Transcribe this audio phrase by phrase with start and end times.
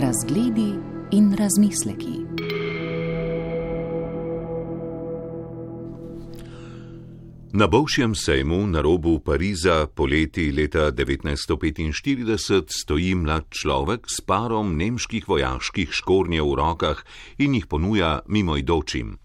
[0.00, 0.74] Razgledi
[1.10, 2.16] in razmisleki.
[7.52, 15.28] Na Bovšjem sejmu na robu Pariza poleti leta 1945 stoji mlad človek s parom nemških
[15.28, 17.02] vojaških škornjev v rokah
[17.38, 19.18] in jih ponuja mimoidočim.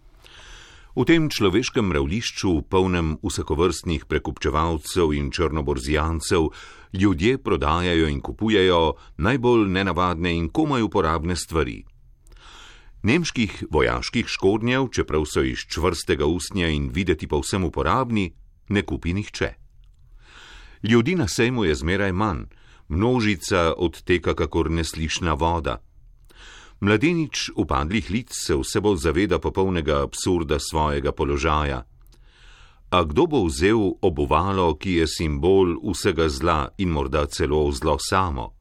[0.93, 6.53] V tem človeškem mravlišču, polnem vsakovrstnih prekupčevalcev in črnoborzijancev,
[6.93, 11.81] ljudje prodajajo in kupujejo najbolj nenavadne in komaj uporabne stvari.
[13.01, 18.29] Nemških vojaških škodnjev, čeprav so iz čvrstega usnja in videti povsem uporabni,
[18.69, 19.49] ne kupi nihče.
[20.83, 22.45] Ljudi na sejmu je zmeraj manj,
[22.87, 25.81] množica odteka kakor neslišna voda.
[26.83, 31.83] Mladenič upadlih lic se vse bolj zaveda popolnega absurda svojega položaja.
[32.91, 38.51] A kdo bo vzel obuvalo, ki je simbol vsega zla in morda celo zlo samo?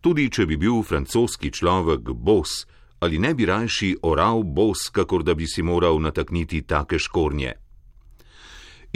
[0.00, 2.66] Tudi če bi bil francoski človek bos,
[2.98, 7.52] ali ne bi rajši oral bos, kakor da bi si moral natakniti take škornje.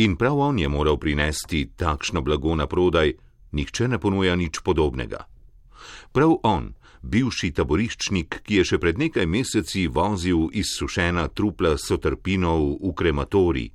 [0.03, 3.15] In prav on je moral prinesti takšno blago na prodaj,
[3.53, 5.23] nihče ne ponuja nič podobnega.
[6.13, 12.93] Prav on, bivši taboriščnik, ki je še pred nekaj meseci vozil izsušena trupla sotrpinov v
[12.95, 13.69] krematori.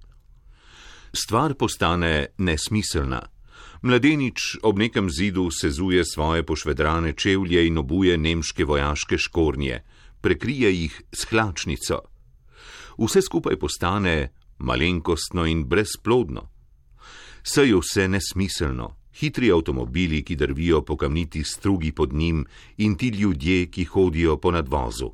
[1.16, 3.22] Stvar postane nesmiselna.
[3.86, 9.82] Mladenič ob nekem zidu sezuje svoje pošvedrane čevlje in obuje nemške vojaške škornje
[10.26, 12.00] prekrije jih s hlačnico.
[12.98, 16.50] Vse skupaj postane malenkostno in brezplodno.
[17.44, 18.88] Saj je vse nesmiselno,
[19.20, 22.46] hitri avtomobili, ki drvijo po kamniti strugi pod njim,
[22.78, 25.12] in ti ljudje, ki hodijo po nadvozu.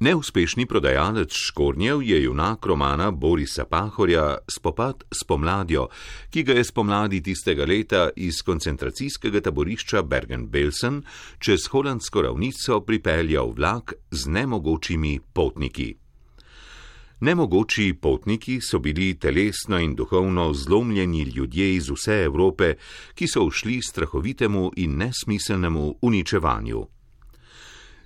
[0.00, 5.88] Neuspešni prodajalec škornjev je junak romana Borisa Pahorja Spopad s pomladjo,
[6.30, 11.02] ki ga je spomladi tistega leta iz koncentracijskega taborišča Bergen-Belsen
[11.38, 16.05] čez holandsko ravnico pripeljal vlak z nemogočimi potniki.
[17.20, 22.74] Nemogoči potniki so bili telesno in duhovno zlomljeni ljudje iz vse Evrope,
[23.14, 26.86] ki so ušli strahovitemu in nesmiselnemu uničevanju.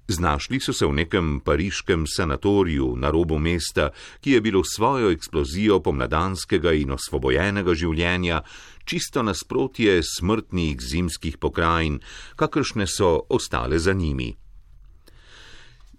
[0.08, 5.80] Znašli so se v nekem pariškem sanatoriju na robu mesta, ki je bilo svojo eksplozijo
[5.80, 8.42] pomladanskega in osvobojenega življenja
[8.84, 11.98] čisto nasprotje smrtnih zimskih pokrajin,
[12.36, 14.36] kakršne so ostale za njimi.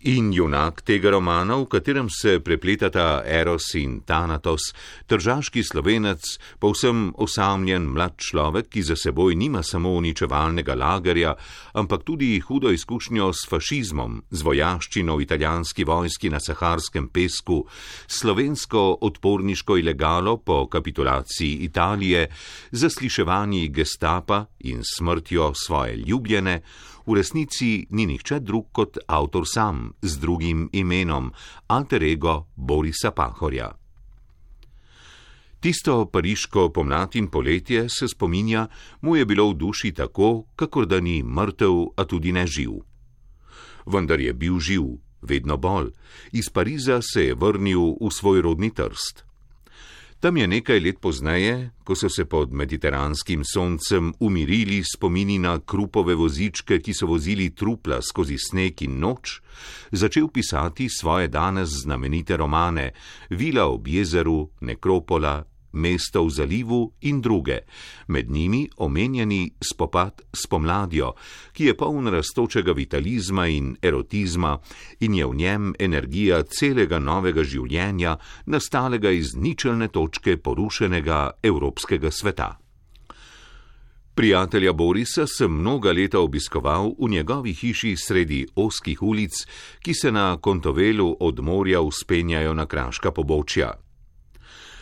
[0.03, 4.73] In junak tega romana, v katerem se prepletata Eros in Thanatos,
[5.05, 6.25] tržaški slovenec,
[6.57, 11.35] povsem osamljen mlad človek, ki za seboj nima samo uničevalnega lagerja,
[11.77, 17.61] ampak tudi hudo izkušnjo s fašizmom, z vojaščino v italijanski vojski na saharskem pesku,
[18.09, 22.25] slovensko odporniško ilegalo po kapitulaciji Italije,
[22.71, 26.61] zasliševanji gestapa in smrtjo svoje ljubljene,
[27.05, 31.31] v resnici ni nihče drug kot avtor sam z drugim imenom,
[31.67, 33.71] alter ego Borisa Pahorja.
[35.61, 38.67] Tisto pariško pomlad in poletje se spominja,
[39.01, 42.81] mu je bilo v duši tako, kakor da ni mrtev, a tudi ne živ.
[43.85, 44.83] Vendar je bil živ,
[45.21, 45.91] vedno bolj,
[46.31, 49.30] iz Pariza se je vrnil v svoj rodni trst.
[50.21, 56.13] Tam je nekaj let pozneje, ko so se pod mediteranskim soncem umirili spomini na krupove
[56.15, 59.39] vozičke, ki so vozili trupla skozi sneg in noč,
[59.91, 62.91] začel pisati svoje danes znamenite romane
[63.29, 65.41] Vila ob jezeru, Nekropola,
[65.73, 67.59] mesto v zalivu in druge,
[68.07, 71.13] med njimi omenjeni spopad s pomladjo,
[71.53, 74.57] ki je poln rastočega vitalizma in erotizma
[74.99, 82.61] in je v njem energija celega novega življenja, nastalega iz ničelne točke porušenega evropskega sveta.
[84.15, 89.31] Prijatelja Borisa sem mnoga leta obiskoval v njegovi hiši sredi oskih ulic,
[89.79, 93.71] ki se na kontovelu od morja uspenjajo na kraška pobočja.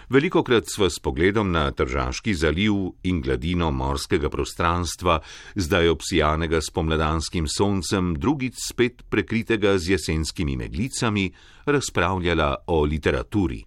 [0.10, 2.74] Velikokrat sva s pogledom na Tržaški zaliv
[3.06, 5.20] in gladino morskega prostranstva,
[5.54, 11.30] zdaj obsijanega s pomladanskim soncem, drugič spet prekritega z jesenskimi meglicami,
[11.66, 13.62] razpravljala o literaturi.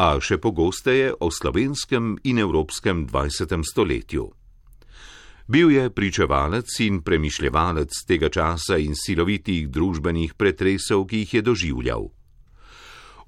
[0.00, 3.52] A še pogosteje o slovenskem in evropskem 20.
[3.68, 4.30] stoletju.
[5.44, 12.08] Bil je pričevalec in premišljevalec tega časa in silovitih družbenih pretresov, ki jih je doživljal.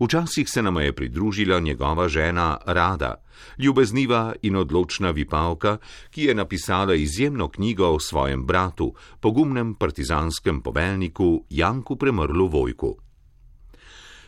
[0.00, 3.14] Včasih se nam je pridružila njegova žena Rada,
[3.58, 5.76] ljubezniva in odločna vipavka,
[6.10, 12.96] ki je napisala izjemno knjigo o svojem bratu, pogumnem partizanskem poveljniku Janku Premrlu Vojku.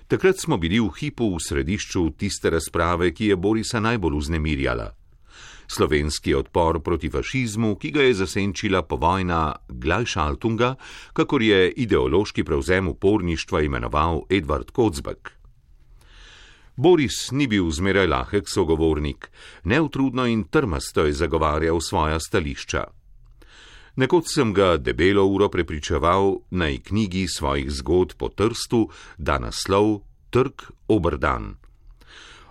[0.06, 4.92] Takrat smo bili v hipu v središču tiste razprave, ki je Borisa najbolj uznemirjala.
[5.68, 10.74] slovenski odpor proti fašizmu, ki ga je zasenčila povojna Glajšaltunga,
[11.12, 15.41] kakor je ideološki prevzem uporništva imenoval Edward Kocbek.
[16.82, 19.28] Boris ni bil zmeraj lahek sogovornik,
[19.64, 22.82] neutrudno in trmasto je zagovarjal svoja stališča.
[23.96, 28.88] Nekoč sem ga debelo uro prepričeval naj knjigi svojih zgodb po trstu,
[29.18, 30.00] da naslov
[30.30, 31.54] Trg obrdan.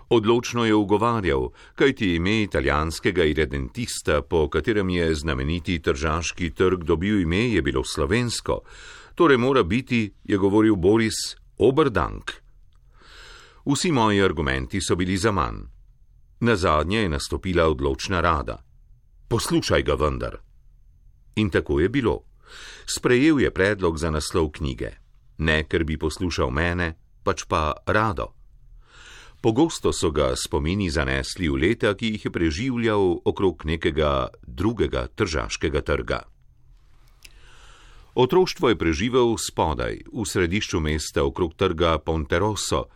[0.10, 7.50] Odločno je ugovarjal, kajti ime italijanskega irredentista, po katerem je znameniti tržaški trg dobil ime,
[7.52, 8.62] je bilo slovensko,
[9.16, 12.41] torej mora biti, je govoril Boris, obrdank.
[13.66, 15.62] Vsi moji argumenti so bili za manj.
[16.40, 18.64] Na zadnje je nastopila odločna rada.
[19.28, 20.38] Poslušaj ga vendar.
[21.36, 22.24] In tako je bilo.
[22.86, 24.90] Sprejel je predlog za naslov knjige.
[25.38, 28.34] Ne, ker bi poslušal mene, pač pa rado.
[29.42, 35.82] Pogosto so ga spomini zanesli v leta, ki jih je preživljal okrog nekega drugega tržaškega
[35.82, 36.22] trga.
[38.14, 42.90] Otroštvo je preživel spodaj, v središču mesta okrog trga Ponteroso,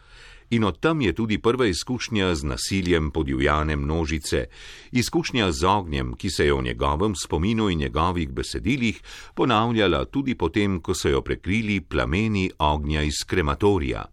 [0.49, 4.45] in od tam je tudi prva izkušnja z nasiljem podivjane množice,
[4.91, 9.01] izkušnja z ognjem, ki se je v njegovem spominu in njegovih besedilih
[9.35, 14.05] ponavljala tudi potem, ko so jo prekrili plameni ognja iz krematorija.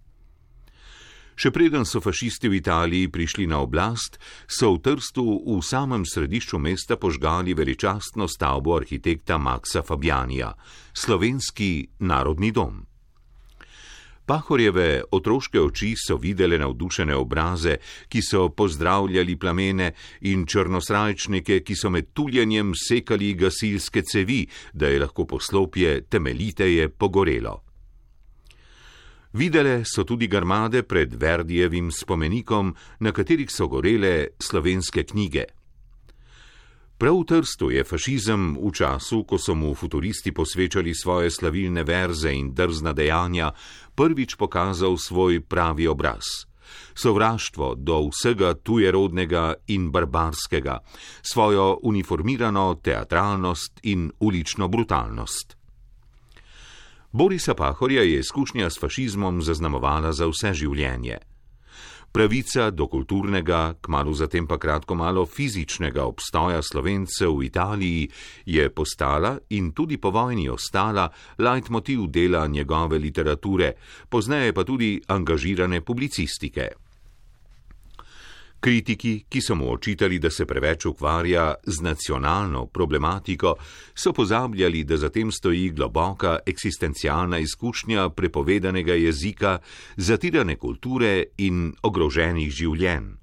[1.33, 6.61] Še preden so fašisti v Italiji prišli na oblast, so v Trstu v samem središču
[6.61, 10.53] mesta požgali veličastno stavbo arhitekta Maxa Fabianija,
[10.93, 12.92] slovenski narodni dom.
[14.33, 17.75] Pahorjeve otroške oči so videle navdušene obraze,
[18.09, 19.91] ki so pozdravljali plamene
[20.31, 27.59] in črnosrajčnike, ki so med tuljenjem sekali gasilske cevi, da je lahko poslopje temeljiteje pogorelo.
[29.33, 35.45] Videle so tudi garmade pred Verdijevim spomenikom, na katerih so gorele slovenske knjige.
[37.03, 42.31] Prav v Trstu je fašizem v času, ko so mu futuristi posvečali svoje slavilne verze
[42.31, 43.51] in drzna dejanja,
[43.99, 46.47] prvič pokazal svoj pravi obraz.
[46.95, 50.79] Sovraštvo do vsega tujerodnega in barbarskega,
[51.27, 55.59] svojo uniformirano teatralnost in ulično brutalnost.
[57.11, 61.19] Borisa Pahorja je izkušnja s fašizmom zaznamovala za vse življenje.
[62.13, 68.11] Pravica do kulturnega, kmalo zatem pa kratko malo fizičnega obstoja slovencev v Italiji
[68.53, 73.73] je postala in tudi po vojni ostala leitmotiv dela njegove literature,
[74.09, 76.82] pozneje pa tudi angažirane publicistike.
[78.63, 83.57] Kritiki, ki so mu očitali, da se preveč ukvarja z nacionalno problematiko,
[83.95, 89.59] so pozabljali, da zatem stoji globoka eksistencialna izkušnja prepovedanega jezika,
[89.97, 93.22] zatirane kulture in ogroženih življenj.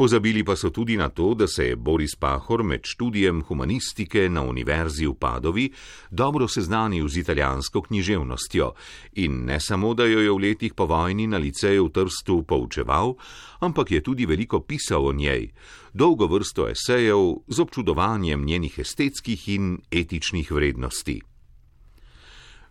[0.00, 4.42] Pozabili pa so tudi na to, da se je Boris Pahor med študijem humanistike na
[4.42, 5.66] Univerzi v Padovi
[6.10, 8.72] dobro seznanil z italijansko književnostjo
[9.12, 13.14] in ne samo, da jo je v letih po vojni na liceju v Trstu poučeval,
[13.60, 15.52] ampak je tudi veliko pisal o njej,
[15.92, 21.20] dolgo vrsto esejev z občudovanjem njenih estetskih in etičnih vrednosti.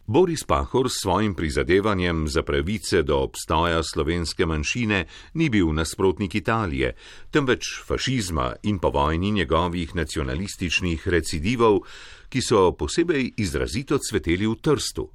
[0.09, 6.95] Boris Pahor s svojim prizadevanjem za pravice do obstoja slovenske manjšine ni bil nasprotnik Italije,
[7.31, 11.79] temveč fašizma in po vojni njegovih nacionalističnih recidivov,
[12.29, 15.05] ki so posebej izrazito cveteli v Trstu.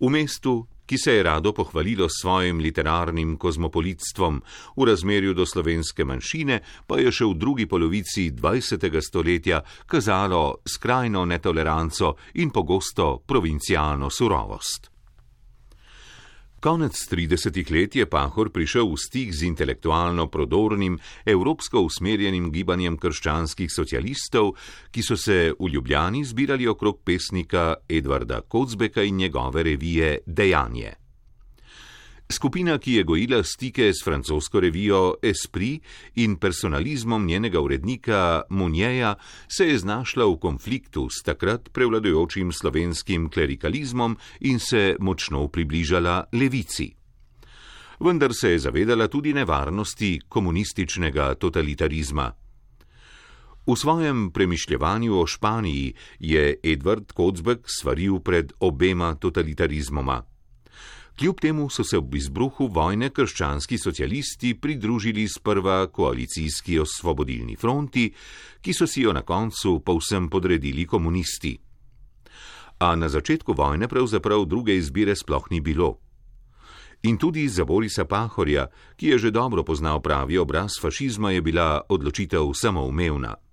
[0.00, 4.42] V mestu, ki se je rado pohvalilo s svojim literarnim kozmopolitstvom
[4.76, 9.00] v razmerju do slovenske manjšine, pa je še v drugi polovici 20.
[9.00, 14.93] stoletja kazalo skrajno netoleranco in pogosto provincialno surovost.
[16.64, 17.70] Konec 30.
[17.70, 20.96] let je Pahor prišel v stik z intelektualno prodornim,
[21.28, 24.56] evropsko usmerjenim gibanjem krščanskih socialistov,
[24.88, 31.03] ki so se v Ljubljani zbirali okrog pesnika Edvarda Kocbeka in njegove revije Dejanje.
[32.34, 35.82] Skupina, ki je gojila stike s francosko revijo Esprit
[36.14, 39.14] in personalizmom njenega urednika Munjeja,
[39.48, 46.90] se je znašla v konfliktu s takrat prevladujočim slovenskim klerikalizmom in se močno približala levici.
[48.00, 52.32] Vendar se je zavedala tudi nevarnosti komunističnega totalitarizma.
[53.66, 60.33] V svojem premišljevanju o Španiji je Edward Kocbek svaril pred obema totalitarizmoma.
[61.18, 68.08] Kljub temu so se ob izbruhu vojne krščanski socialisti pridružili sprva koalicijski osvobodilni fronti,
[68.60, 71.58] ki so si jo na koncu povsem podredili komunisti.
[72.78, 75.98] A na začetku vojne pravzaprav druge izbire sploh ni bilo.
[77.02, 78.66] In tudi za Borisa Pahorja,
[78.96, 83.43] ki je že dobro poznal pravi obraz fašizma, je bila odločitev samoumevna.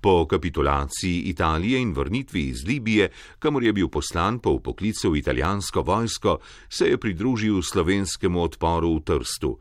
[0.00, 5.82] Po kapitulaciji Italije in vrnitvi iz Libije, kamor je bil poslan po poklicu v italijansko
[5.82, 6.38] vojsko,
[6.68, 9.58] se je pridružil slovenskemu odporu v Trstu.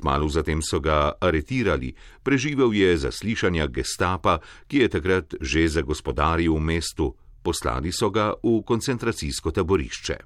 [0.00, 6.60] Kmalu zatem so ga aretirali, preživel je zaslišanja gestapa, ki je takrat že zagospodaril v
[6.60, 10.16] mestu, poslali so ga v koncentracijsko taborišče.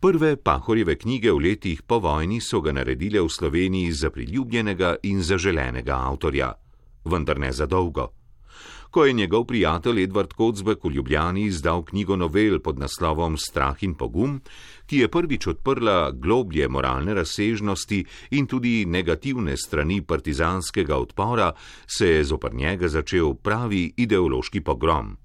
[0.00, 5.22] Prve Pahorjeve knjige v letih po vojni so ga naredile v Sloveniji za priljubljenega in
[5.22, 6.63] zaželenega avtorja
[7.04, 8.10] vendar ne za dolgo.
[8.94, 13.94] Ko je njegov prijatelj Edward Kocbek v Ljubljani izdal knjigo novel pod naslovom Strah in
[13.94, 14.36] pogum,
[14.86, 21.52] ki je prvič odprla globlje moralne razsežnosti in tudi negativne strani partizanskega odpora,
[21.86, 25.16] se je zopr njega začel pravi ideološki pogrom.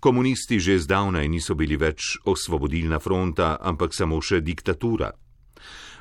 [0.00, 5.12] Komunisti že zdavnaj niso bili več osvobodilna fronta, ampak samo še diktatura.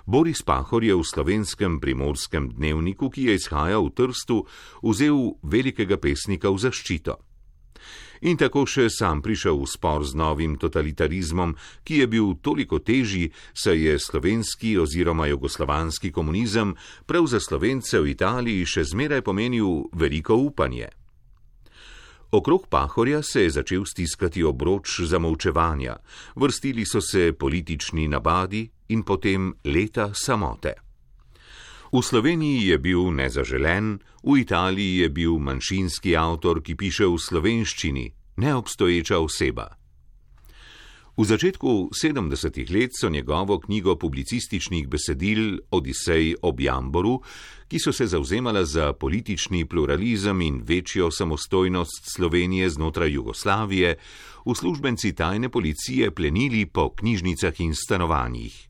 [0.09, 4.41] Boris Pahor je v slovenskem primorskem dnevniku, ki je izhajal v Trstu,
[4.81, 7.13] vzel velikega pesnika v zaščito.
[8.25, 11.53] In tako še sam prišel v spor z novim totalitarizmom,
[11.85, 16.73] ki je bil toliko težji, saj je slovenski oziroma jugoslovanski komunizem
[17.05, 20.89] prav za slovence v Italiji še zmeraj pomenil veliko upanje.
[22.33, 26.01] Okrog Pahorja se je začel stiskati obroč zamolčevanja,
[26.33, 30.75] vrstili so se politični nabadi in potem leta samote.
[31.89, 38.05] V Sloveniji je bil nezaželen, v Italiji je bil manjšinski avtor, ki piše v slovenščini,
[38.37, 39.79] neobstoječa oseba.
[41.19, 47.19] V začetku 70-ih let so njegovo knjigo publicističnih besedil Odisej ob Jamboru,
[47.67, 53.97] ki so se zauzemala za politični pluralizem in večjo samostojnost Slovenije znotraj Jugoslavije,
[54.45, 58.68] uslužbenci tajne policije plenili po knjižnicah in stanovanjih.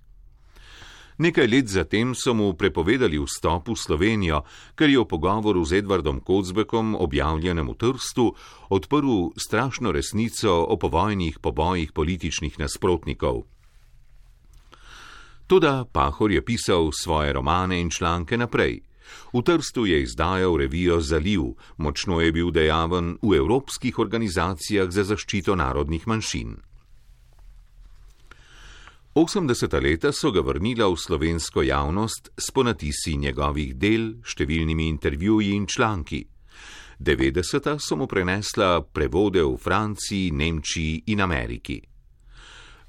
[1.19, 4.47] Nekaj let zatem so mu prepovedali vstop v Slovenijo,
[4.79, 8.31] ker je v pogovoru z Edvardom Kocbekom, objavljenem v Trstu,
[8.71, 13.43] odprl strašno resnico o povojnih pobojih političnih nasprotnikov.
[15.51, 18.79] Toda Pahor je pisal svoje romane in članke naprej.
[19.35, 25.55] V Trstu je izdajal revijo Zaliv, močno je bil dejaven v evropskih organizacijah za zaščito
[25.55, 26.68] narodnih manjšin.
[29.19, 29.81] 80.
[29.81, 36.21] leta so ga vrnila v slovensko javnost s ponatisi njegovih del, številnimi intervjuji in članki.
[37.03, 37.67] 90.
[37.83, 41.81] so mu prenesla prevode v Franciji, Nemčiji in Ameriki.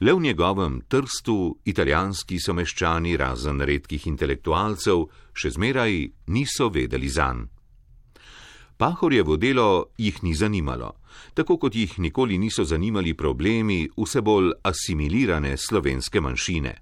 [0.07, 7.49] Le v njegovem trstu italijanski so meščani, razen redkih intelektualcev, še zmeraj niso vedeli zanj.
[8.81, 10.95] Pahorjevo delo jih ni zanimalo,
[11.35, 16.73] tako kot jih nikoli niso zanimali problemi vse bolj asimilirane slovenske manjšine.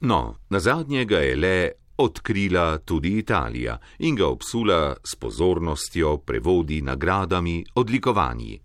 [0.00, 6.80] No, na zadnje ga je le odkrila tudi Italija in ga obsula s pozornostjo, prevodi,
[6.82, 8.58] nagradami, odlikovanji.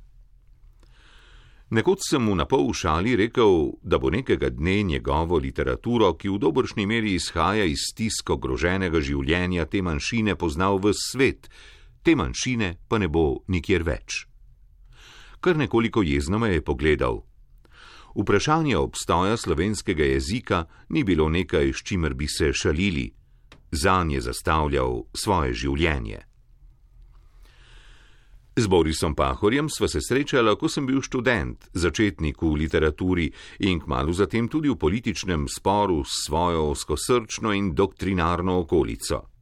[1.70, 6.38] Nekoč sem mu na pol šali rekel, da bo nekega dne njegovo literaturo, ki v
[6.38, 11.50] dobršni meri izhaja iz stisko groženega življenja te manjšine, poznal v svet
[12.06, 14.26] te manjšine pa ne bo nikjer več.
[15.42, 17.24] Kar nekoliko jezno me je pogledal.
[18.16, 23.10] Vprašanje obstoja slovenskega jezika ni bilo nekaj, s čimer bi se šalili,
[23.72, 26.22] zanj je zastavljal svoje življenje.
[28.56, 33.28] Z Borisom Pahorjem sva se srečala, ko sem bil študent, začetnik v literaturi
[33.68, 39.35] in kmalo zatem tudi v političnem sporu s svojo oskosrčno in doktrinarno okolico.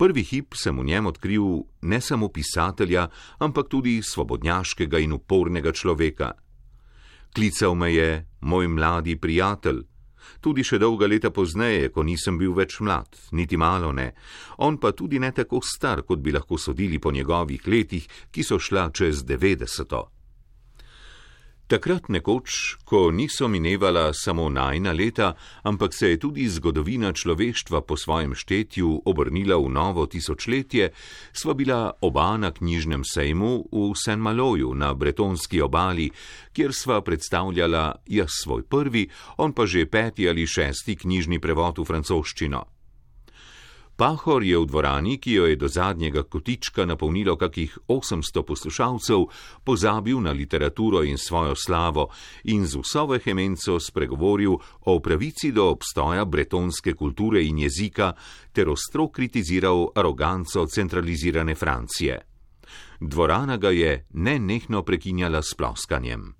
[0.00, 3.02] Prvi hip sem v njem odkril ne samo pisatelja,
[3.38, 6.30] ampak tudi svobodnjaškega in upornega človeka.
[7.36, 9.82] Klical me je moj mladi prijatelj,
[10.40, 14.14] tudi še dolga leta pozneje, ko nisem bil več mlad, niti malo ne,
[14.64, 18.56] on pa tudi ne tako star, kot bi lahko sodili po njegovih letih, ki so
[18.56, 20.19] šla čez devetdeseto.
[21.70, 27.94] Takrat nekoč, ko niso minevala samo najna leta, ampak se je tudi zgodovina človeštva po
[27.94, 30.90] svojem štetju obrnila v novo tisočletje,
[31.30, 34.18] sva bila oba na knjižnem sejmu v St.
[34.18, 36.10] Maloju na bretonski obali,
[36.50, 39.06] kjer sva predstavljala jaz svoj prvi,
[39.38, 42.79] on pa že peti ali šesti knjižni prevod v francoščino.
[44.00, 49.26] Pahor je v dvorani, ki jo je do zadnjega kotička napolnilo kakih 800 poslušalcev,
[49.64, 52.08] pozabil na literaturo in svojo slavo
[52.48, 54.56] in z vso vehemenco spregovoril
[54.88, 58.16] o pravici do obstoja bretonske kulture in jezika
[58.52, 62.20] ter ostro kritiziral aroganco centralizirane Francije.
[63.00, 66.39] Dvorana ga je nenehno prekinjala s ploskanjem.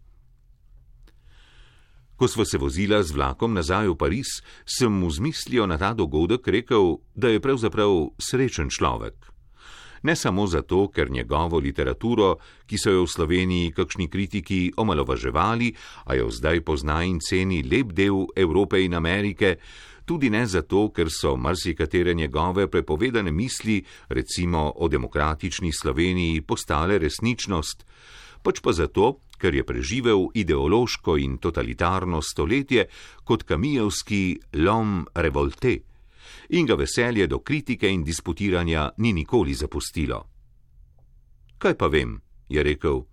[2.21, 5.95] Ko smo se vozila z vlakom nazaj v Pariz, sem mu z mislijo na ta
[5.97, 9.17] dogodek rekel, da je pravzaprav srečen človek.
[10.05, 12.37] Ne samo zato, ker njegovo literaturo,
[12.69, 15.73] ki so jo v Sloveniji kakšni kritiki omalovaževali,
[16.05, 19.57] a jo zdaj pozna in ceni lep del Evrope in Amerike,
[20.05, 23.81] tudi ne zato, ker so marsikatere njegove prepovedane misli,
[24.13, 27.89] recimo o demokratični Sloveniji, postale resničnost,
[28.45, 32.85] pač pa zato, ker je preživel ideološko in totalitarno stoletje
[33.25, 35.79] kot kamijevski lom revolte
[36.51, 40.27] in ga veselje do kritike in disputiranja ni nikoli zapustilo.
[41.59, 43.05] Kaj pa vem, je rekel,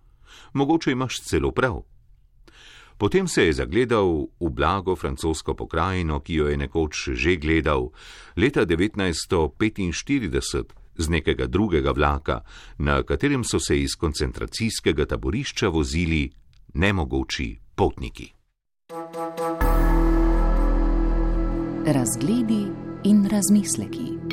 [0.53, 1.83] mogoče imaš celo prav.
[2.97, 7.91] Potem se je zagledal v blago francosko pokrajino, ki jo je nekoč že gledal,
[8.35, 12.41] leta 1945 z nekega drugega vlaka,
[12.77, 16.29] na katerem so se iz koncentracijskega taborišča vozili
[16.73, 18.33] nemogoči potniki.
[21.85, 22.67] Razgledi
[23.03, 24.26] in razmisleki.